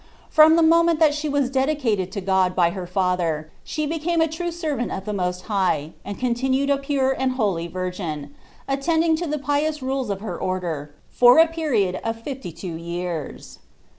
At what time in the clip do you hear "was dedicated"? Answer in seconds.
1.29-2.11